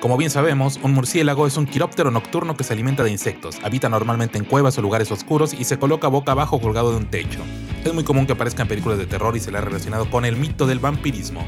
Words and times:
Como 0.00 0.16
bien 0.16 0.30
sabemos, 0.30 0.78
un 0.84 0.92
murciélago 0.92 1.48
es 1.48 1.56
un 1.56 1.66
quiróptero 1.66 2.12
nocturno 2.12 2.56
que 2.56 2.62
se 2.62 2.72
alimenta 2.72 3.02
de 3.02 3.10
insectos, 3.10 3.56
habita 3.64 3.88
normalmente 3.88 4.38
en 4.38 4.44
cuevas 4.44 4.78
o 4.78 4.82
lugares 4.82 5.10
oscuros 5.10 5.52
y 5.52 5.64
se 5.64 5.76
coloca 5.76 6.06
boca 6.06 6.32
abajo 6.32 6.60
colgado 6.60 6.92
de 6.92 6.98
un 6.98 7.06
techo. 7.06 7.40
Es 7.84 7.92
muy 7.92 8.04
común 8.04 8.24
que 8.24 8.34
aparezca 8.34 8.62
en 8.62 8.68
películas 8.68 8.98
de 8.98 9.06
terror 9.06 9.36
y 9.36 9.40
se 9.40 9.50
le 9.50 9.58
ha 9.58 9.60
relacionado 9.60 10.08
con 10.08 10.24
el 10.24 10.36
mito 10.36 10.68
del 10.68 10.78
vampirismo. 10.78 11.44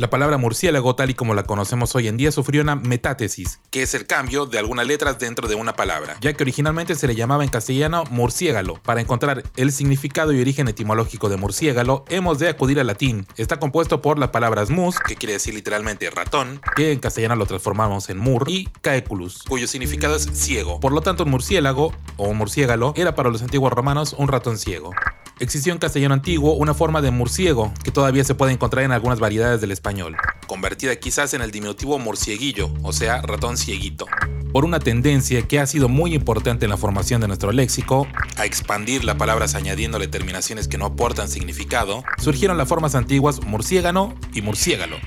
La 0.00 0.08
palabra 0.08 0.38
murciélago, 0.38 0.96
tal 0.96 1.10
y 1.10 1.14
como 1.14 1.34
la 1.34 1.42
conocemos 1.42 1.94
hoy 1.94 2.08
en 2.08 2.16
día, 2.16 2.32
sufrió 2.32 2.62
una 2.62 2.74
metátesis, 2.74 3.60
que 3.68 3.82
es 3.82 3.92
el 3.92 4.06
cambio 4.06 4.46
de 4.46 4.58
algunas 4.58 4.86
letras 4.86 5.18
dentro 5.18 5.46
de 5.46 5.56
una 5.56 5.76
palabra, 5.76 6.16
ya 6.22 6.32
que 6.32 6.42
originalmente 6.42 6.94
se 6.94 7.06
le 7.06 7.14
llamaba 7.14 7.44
en 7.44 7.50
castellano 7.50 8.04
murciégalo. 8.08 8.80
Para 8.82 9.02
encontrar 9.02 9.42
el 9.56 9.72
significado 9.72 10.32
y 10.32 10.40
origen 10.40 10.68
etimológico 10.68 11.28
de 11.28 11.36
murciégalo, 11.36 12.06
hemos 12.08 12.38
de 12.38 12.48
acudir 12.48 12.80
al 12.80 12.86
latín. 12.86 13.26
Está 13.36 13.58
compuesto 13.58 14.00
por 14.00 14.18
las 14.18 14.30
palabras 14.30 14.70
mus, 14.70 14.98
que 15.00 15.16
quiere 15.16 15.34
decir 15.34 15.52
literalmente 15.52 16.08
ratón, 16.08 16.62
que 16.76 16.92
en 16.92 16.98
castellano 16.98 17.36
lo 17.36 17.44
transformamos 17.44 18.08
en 18.08 18.16
mur, 18.16 18.44
y 18.48 18.70
caeculus, 18.80 19.42
cuyo 19.42 19.66
significado 19.66 20.16
es 20.16 20.30
ciego. 20.32 20.80
Por 20.80 20.92
lo 20.92 21.02
tanto, 21.02 21.24
un 21.24 21.30
murciélago, 21.30 21.92
o 22.16 22.26
un 22.26 22.38
murciégalo, 22.38 22.94
era 22.96 23.14
para 23.14 23.28
los 23.28 23.42
antiguos 23.42 23.70
romanos 23.70 24.14
un 24.16 24.28
ratón 24.28 24.56
ciego. 24.56 24.92
Existió 25.40 25.72
en 25.72 25.78
castellano 25.78 26.12
antiguo 26.12 26.52
una 26.52 26.74
forma 26.74 27.00
de 27.00 27.10
murciego 27.10 27.72
que 27.82 27.90
todavía 27.90 28.24
se 28.24 28.34
puede 28.34 28.52
encontrar 28.52 28.84
en 28.84 28.92
algunas 28.92 29.20
variedades 29.20 29.62
del 29.62 29.72
español, 29.72 30.14
convertida 30.46 30.94
quizás 30.96 31.32
en 31.32 31.40
el 31.40 31.50
diminutivo 31.50 31.98
murcieguillo, 31.98 32.70
o 32.82 32.92
sea, 32.92 33.22
ratón 33.22 33.56
cieguito. 33.56 34.06
Por 34.52 34.66
una 34.66 34.80
tendencia 34.80 35.48
que 35.48 35.58
ha 35.58 35.66
sido 35.66 35.88
muy 35.88 36.14
importante 36.14 36.66
en 36.66 36.70
la 36.70 36.76
formación 36.76 37.22
de 37.22 37.28
nuestro 37.28 37.52
léxico, 37.52 38.06
a 38.36 38.44
expandir 38.44 39.02
las 39.02 39.16
palabras 39.16 39.54
añadiéndole 39.54 40.08
terminaciones 40.08 40.68
que 40.68 40.76
no 40.76 40.84
aportan 40.84 41.26
significado, 41.28 42.04
surgieron 42.18 42.58
las 42.58 42.68
formas 42.68 42.94
antiguas 42.94 43.40
murciégano 43.42 44.14
y 44.34 44.42
murciégalo. 44.42 44.98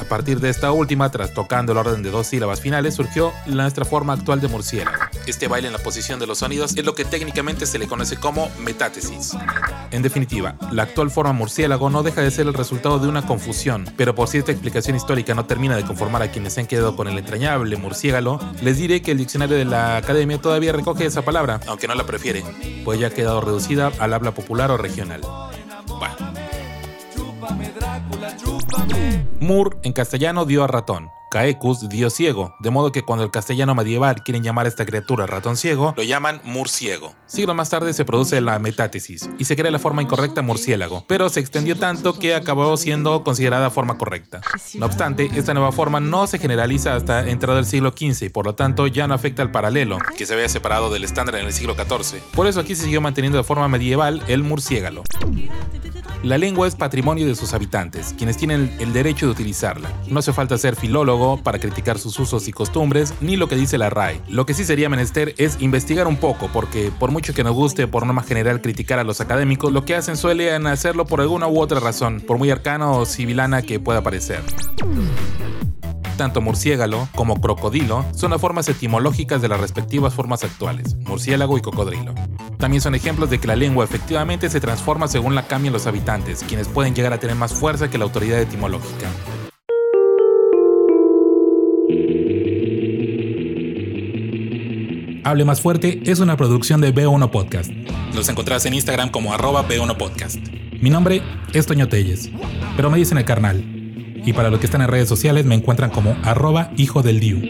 A 0.00 0.04
partir 0.04 0.40
de 0.40 0.48
esta 0.48 0.72
última, 0.72 1.10
tras 1.10 1.34
tocando 1.34 1.72
el 1.72 1.78
orden 1.78 2.02
de 2.02 2.10
dos 2.10 2.28
sílabas 2.28 2.62
finales, 2.62 2.94
surgió 2.94 3.34
nuestra 3.46 3.84
forma 3.84 4.14
actual 4.14 4.40
de 4.40 4.48
murciélago. 4.48 5.05
Este 5.26 5.48
baile 5.48 5.66
en 5.66 5.72
la 5.72 5.80
posición 5.80 6.20
de 6.20 6.26
los 6.28 6.38
sonidos 6.38 6.76
es 6.76 6.84
lo 6.84 6.94
que 6.94 7.04
técnicamente 7.04 7.66
se 7.66 7.80
le 7.80 7.88
conoce 7.88 8.16
como 8.16 8.48
metátesis. 8.60 9.36
En 9.90 10.02
definitiva, 10.02 10.56
la 10.70 10.84
actual 10.84 11.10
forma 11.10 11.32
murciélago 11.32 11.90
no 11.90 12.04
deja 12.04 12.20
de 12.20 12.30
ser 12.30 12.46
el 12.46 12.54
resultado 12.54 13.00
de 13.00 13.08
una 13.08 13.26
confusión, 13.26 13.86
pero 13.96 14.14
por 14.14 14.28
si 14.28 14.38
esta 14.38 14.52
explicación 14.52 14.96
histórica 14.96 15.34
no 15.34 15.44
termina 15.44 15.76
de 15.76 15.84
conformar 15.84 16.22
a 16.22 16.30
quienes 16.30 16.54
se 16.54 16.60
han 16.60 16.66
quedado 16.68 16.94
con 16.94 17.08
el 17.08 17.18
entrañable 17.18 17.76
murciégalo, 17.76 18.38
les 18.62 18.78
diré 18.78 19.02
que 19.02 19.10
el 19.10 19.18
diccionario 19.18 19.56
de 19.56 19.64
la 19.64 19.96
academia 19.96 20.38
todavía 20.38 20.72
recoge 20.72 21.06
esa 21.06 21.22
palabra, 21.22 21.60
aunque 21.66 21.88
no 21.88 21.94
la 21.96 22.06
prefiere, 22.06 22.44
pues 22.84 23.00
ya 23.00 23.08
ha 23.08 23.10
quedado 23.10 23.40
reducida 23.40 23.90
al 23.98 24.14
habla 24.14 24.32
popular 24.32 24.70
o 24.70 24.76
regional. 24.76 25.22
Mur 29.40 29.78
en 29.82 29.92
castellano 29.92 30.44
dio 30.44 30.62
a 30.64 30.66
ratón, 30.66 31.10
Caecus 31.36 31.86
dio 31.90 32.08
ciego, 32.08 32.54
de 32.60 32.70
modo 32.70 32.92
que 32.92 33.02
cuando 33.02 33.22
el 33.22 33.30
castellano 33.30 33.74
medieval 33.74 34.22
quieren 34.22 34.42
llamar 34.42 34.64
a 34.64 34.70
esta 34.70 34.86
criatura 34.86 35.26
ratón 35.26 35.58
ciego, 35.58 35.92
lo 35.94 36.02
llaman 36.02 36.40
murciego. 36.44 37.14
Siglos 37.26 37.54
más 37.54 37.68
tarde 37.68 37.92
se 37.92 38.06
produce 38.06 38.40
la 38.40 38.58
metátesis 38.58 39.28
y 39.38 39.44
se 39.44 39.54
crea 39.54 39.70
la 39.70 39.78
forma 39.78 40.00
incorrecta 40.00 40.40
murciélago, 40.40 41.04
pero 41.06 41.28
se 41.28 41.40
extendió 41.40 41.76
tanto 41.76 42.18
que 42.18 42.34
acabó 42.34 42.74
siendo 42.78 43.22
considerada 43.22 43.68
forma 43.68 43.98
correcta. 43.98 44.40
No 44.76 44.86
obstante, 44.86 45.28
esta 45.34 45.52
nueva 45.52 45.72
forma 45.72 46.00
no 46.00 46.26
se 46.26 46.38
generaliza 46.38 46.96
hasta 46.96 47.28
entrada 47.28 47.56
del 47.56 47.66
siglo 47.66 47.90
XV 47.90 48.22
y 48.22 48.28
por 48.30 48.46
lo 48.46 48.54
tanto 48.54 48.86
ya 48.86 49.06
no 49.06 49.12
afecta 49.12 49.42
al 49.42 49.50
paralelo, 49.50 49.98
que 50.16 50.24
se 50.24 50.32
había 50.32 50.48
separado 50.48 50.90
del 50.90 51.04
estándar 51.04 51.34
en 51.34 51.44
el 51.44 51.52
siglo 51.52 51.74
XIV. 51.74 52.22
Por 52.32 52.46
eso 52.46 52.60
aquí 52.60 52.74
se 52.74 52.84
siguió 52.84 53.02
manteniendo 53.02 53.36
de 53.36 53.44
forma 53.44 53.68
medieval 53.68 54.22
el 54.26 54.42
murciégalo. 54.42 55.02
La 56.26 56.38
lengua 56.38 56.66
es 56.66 56.74
patrimonio 56.74 57.24
de 57.24 57.36
sus 57.36 57.54
habitantes, 57.54 58.12
quienes 58.18 58.36
tienen 58.36 58.74
el 58.80 58.92
derecho 58.92 59.26
de 59.26 59.32
utilizarla. 59.32 59.92
No 60.08 60.18
hace 60.18 60.32
falta 60.32 60.58
ser 60.58 60.74
filólogo 60.74 61.40
para 61.40 61.60
criticar 61.60 62.00
sus 62.00 62.18
usos 62.18 62.48
y 62.48 62.52
costumbres, 62.52 63.14
ni 63.20 63.36
lo 63.36 63.46
que 63.46 63.54
dice 63.54 63.78
la 63.78 63.90
RAE. 63.90 64.20
Lo 64.28 64.44
que 64.44 64.52
sí 64.52 64.64
sería 64.64 64.88
menester 64.88 65.36
es 65.38 65.56
investigar 65.60 66.08
un 66.08 66.16
poco, 66.16 66.50
porque 66.52 66.90
por 66.90 67.12
mucho 67.12 67.32
que 67.32 67.44
nos 67.44 67.54
guste 67.54 67.86
por 67.86 68.04
norma 68.04 68.24
general 68.24 68.60
criticar 68.60 68.98
a 68.98 69.04
los 69.04 69.20
académicos, 69.20 69.72
lo 69.72 69.84
que 69.84 69.94
hacen 69.94 70.16
suelen 70.16 70.66
hacerlo 70.66 71.06
por 71.06 71.20
alguna 71.20 71.46
u 71.46 71.60
otra 71.60 71.78
razón, 71.78 72.20
por 72.20 72.38
muy 72.38 72.50
arcano 72.50 72.98
o 72.98 73.06
civilana 73.06 73.62
que 73.62 73.78
pueda 73.78 74.02
parecer. 74.02 74.42
Tanto 76.16 76.40
murciégalo 76.40 77.08
como 77.14 77.40
crocodilo 77.40 78.04
son 78.12 78.32
las 78.32 78.40
formas 78.40 78.68
etimológicas 78.68 79.42
de 79.42 79.48
las 79.48 79.60
respectivas 79.60 80.12
formas 80.12 80.42
actuales, 80.42 80.96
murciélago 80.96 81.56
y 81.56 81.60
cocodrilo. 81.60 82.14
También 82.58 82.80
son 82.80 82.94
ejemplos 82.94 83.30
de 83.30 83.38
que 83.38 83.46
la 83.46 83.56
lengua 83.56 83.84
efectivamente 83.84 84.48
se 84.48 84.60
transforma 84.60 85.08
según 85.08 85.34
la 85.34 85.46
cambian 85.46 85.72
los 85.72 85.86
habitantes, 85.86 86.42
quienes 86.46 86.68
pueden 86.68 86.94
llegar 86.94 87.12
a 87.12 87.20
tener 87.20 87.36
más 87.36 87.52
fuerza 87.52 87.90
que 87.90 87.98
la 87.98 88.04
autoridad 88.04 88.40
etimológica. 88.40 89.08
Hable 95.24 95.44
Más 95.44 95.60
Fuerte 95.60 96.02
es 96.06 96.20
una 96.20 96.36
producción 96.36 96.80
de 96.80 96.94
B1 96.94 97.30
Podcast. 97.30 97.72
Los 98.14 98.28
encontrás 98.28 98.64
en 98.64 98.74
Instagram 98.74 99.10
como 99.10 99.34
arroba 99.34 99.66
B1 99.68 99.96
Podcast. 99.96 100.38
Mi 100.80 100.88
nombre 100.88 101.20
es 101.52 101.66
Toño 101.66 101.88
Telles, 101.88 102.30
pero 102.76 102.90
me 102.90 102.98
dicen 102.98 103.18
el 103.18 103.24
carnal. 103.24 103.60
Y 104.24 104.32
para 104.32 104.50
los 104.50 104.60
que 104.60 104.66
están 104.66 104.82
en 104.82 104.88
redes 104.88 105.08
sociales 105.08 105.44
me 105.44 105.56
encuentran 105.56 105.90
como 105.90 106.16
arroba 106.22 106.70
hijo 106.76 107.02
del 107.02 107.18
Diu. 107.18 107.42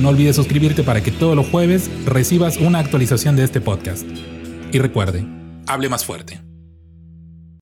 No 0.00 0.08
olvides 0.08 0.36
suscribirte 0.36 0.82
para 0.82 1.02
que 1.02 1.10
todos 1.10 1.36
los 1.36 1.46
jueves 1.46 1.90
recibas 2.06 2.56
una 2.56 2.78
actualización 2.78 3.36
de 3.36 3.44
este 3.44 3.60
podcast. 3.60 4.06
Y 4.72 4.78
recuerde, 4.78 5.26
hable 5.66 5.88
más 5.90 6.04
fuerte. 6.06 6.40